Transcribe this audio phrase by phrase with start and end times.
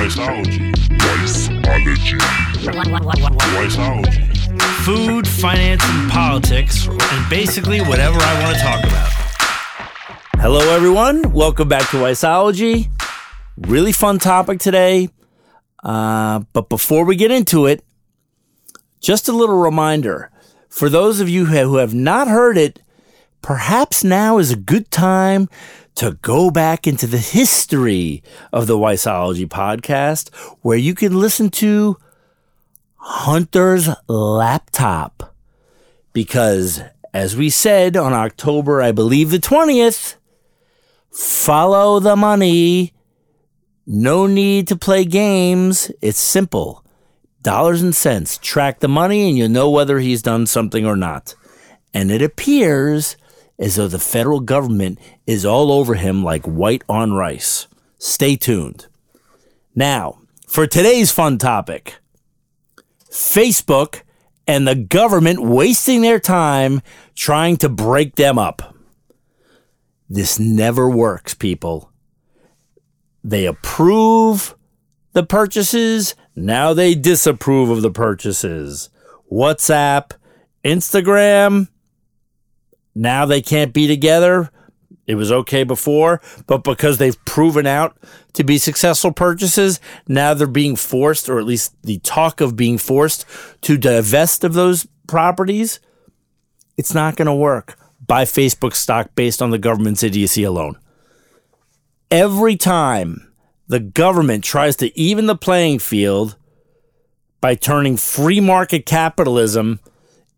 [0.00, 0.72] Wiseology.
[0.96, 2.18] Wiseology.
[3.54, 4.62] Wiseology.
[4.82, 9.10] Food, finance, and politics, and basically whatever I want to talk about.
[10.40, 11.34] Hello, everyone.
[11.34, 12.88] Welcome back to Wiseology.
[13.58, 15.10] Really fun topic today.
[15.84, 17.84] Uh, but before we get into it,
[19.00, 20.30] just a little reminder
[20.70, 22.80] for those of you who have not heard it,
[23.42, 25.48] perhaps now is a good time
[25.96, 28.22] to go back into the history
[28.52, 31.96] of the Wiseology podcast, where you can listen to
[32.96, 35.34] Hunter's Laptop.
[36.12, 40.16] Because, as we said on October, I believe the 20th,
[41.10, 42.92] follow the money.
[43.86, 45.90] No need to play games.
[46.00, 46.84] It's simple.
[47.42, 48.38] Dollars and cents.
[48.38, 51.34] Track the money and you'll know whether he's done something or not.
[51.92, 53.16] And it appears
[53.60, 57.68] as though the federal government is all over him like white on rice.
[57.98, 58.86] Stay tuned.
[59.74, 61.98] Now, for today's fun topic
[63.10, 64.02] Facebook
[64.46, 66.80] and the government wasting their time
[67.14, 68.74] trying to break them up.
[70.08, 71.92] This never works, people.
[73.22, 74.56] They approve
[75.12, 78.88] the purchases, now they disapprove of the purchases.
[79.30, 80.12] WhatsApp,
[80.64, 81.68] Instagram,
[83.00, 84.50] now they can't be together.
[85.06, 87.96] It was okay before, but because they've proven out
[88.34, 92.76] to be successful purchases, now they're being forced, or at least the talk of being
[92.76, 93.24] forced
[93.62, 95.80] to divest of those properties.
[96.76, 97.78] It's not going to work.
[98.06, 100.78] Buy Facebook stock based on the government's idiocy alone.
[102.10, 103.32] Every time
[103.66, 106.36] the government tries to even the playing field
[107.40, 109.80] by turning free market capitalism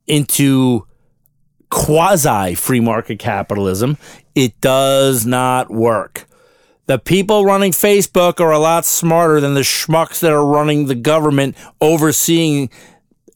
[0.07, 0.87] into
[1.73, 3.97] quasi free market capitalism,
[4.35, 6.27] it does not work.
[6.85, 10.95] The people running Facebook are a lot smarter than the schmucks that are running the
[10.95, 12.69] government overseeing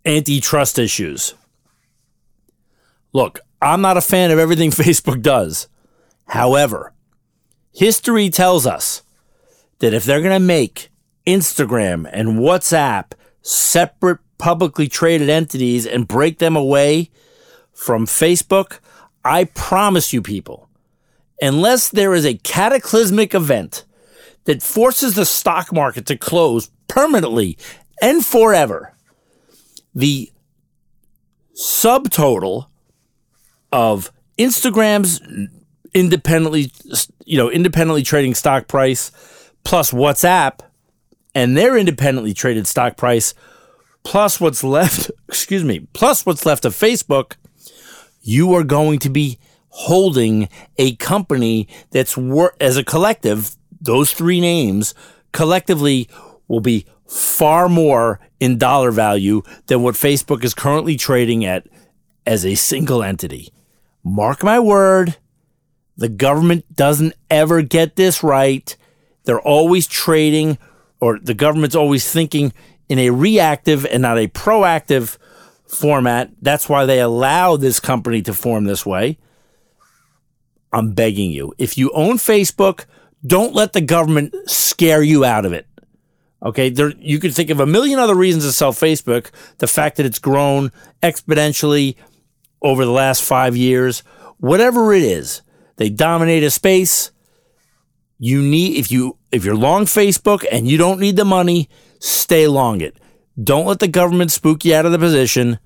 [0.05, 1.35] antitrust issues.
[3.15, 5.69] Look, I'm not a fan of everything Facebook does.
[6.27, 6.93] However,
[7.73, 9.03] history tells us
[9.79, 10.91] that if they're going to make
[11.27, 17.11] Instagram and WhatsApp separate publicly traded entities and break them away
[17.77, 18.79] from Facebook,
[19.25, 20.69] I promise you, people,
[21.41, 23.85] unless there is a cataclysmic event
[24.45, 27.59] that forces the stock market to close permanently
[28.01, 28.95] and forever,
[29.95, 30.31] the
[31.55, 32.67] subtotal
[33.73, 35.21] of Instagram's
[35.93, 36.71] independently,
[37.25, 39.11] you know, independently trading stock price
[39.65, 40.61] plus WhatsApp
[41.35, 43.35] and their independently traded stock price
[44.05, 47.35] plus what's left, excuse me, plus what's left of Facebook
[48.27, 49.39] you are going to be
[49.69, 50.49] holding
[50.79, 54.95] a company that's wor- as a collective, those three names
[55.33, 56.09] collectively
[56.49, 61.67] will be far more in dollar value than what Facebook is currently trading at
[62.27, 63.53] as a single entity.
[64.03, 65.17] Mark my word,
[65.97, 68.77] the government doesn't ever get this right.
[69.25, 70.59] They're always trading,
[71.01, 72.53] or the government's always thinking
[72.89, 75.17] in a reactive and not a proactive
[75.67, 76.31] format.
[76.41, 79.19] That's why they allow this company to form this way.
[80.73, 81.55] I'm begging you.
[81.59, 82.85] If you own Facebook,
[83.27, 85.67] don't let the government scare you out of it.
[86.43, 89.31] Okay, there you could think of a million other reasons to sell Facebook.
[89.59, 90.71] The fact that it's grown
[91.03, 91.97] exponentially
[92.63, 94.01] over the last five years,
[94.39, 95.43] whatever it is,
[95.77, 97.11] they dominate a space.
[98.19, 101.69] You need if you if you're long Facebook and you don't need the money,
[101.99, 102.97] stay long it.
[103.43, 105.59] Don't let the government spook you out of the position.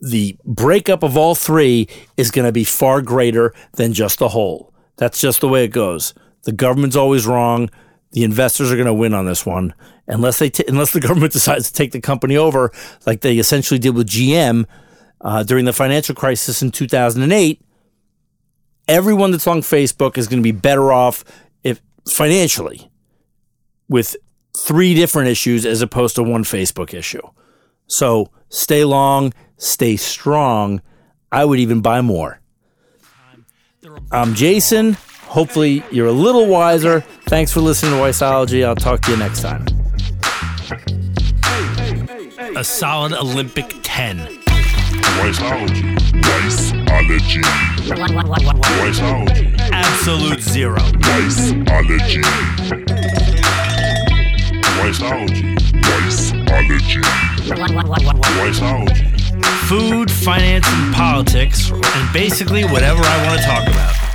[0.00, 4.72] The breakup of all three is going to be far greater than just the whole.
[4.96, 6.14] That's just the way it goes.
[6.42, 7.70] The government's always wrong.
[8.12, 9.74] The investors are going to win on this one,
[10.06, 12.72] unless they t- unless the government decides to take the company over,
[13.06, 14.66] like they essentially did with GM
[15.20, 17.62] uh, during the financial crisis in 2008.
[18.88, 21.24] Everyone that's on Facebook is going to be better off
[21.62, 22.90] if financially
[23.88, 24.16] with
[24.56, 27.22] three different issues as opposed to one Facebook issue.
[27.86, 30.82] So stay long, stay strong.
[31.30, 32.40] I would even buy more.
[34.10, 34.96] I'm Jason.
[35.24, 37.00] Hopefully, you're a little wiser.
[37.26, 38.64] Thanks for listening to Wiseology.
[38.66, 39.64] I'll talk to you next time.
[42.54, 44.18] A solid Olympic 10.
[45.18, 45.96] Wiseology.
[46.20, 47.42] Wiseology.
[48.78, 49.58] Wiseology.
[49.72, 50.76] Absolute zero.
[50.76, 52.22] Wiseology.
[52.22, 52.91] Wiseology.
[59.68, 64.11] Food, finance, and politics, and basically whatever I want to talk about.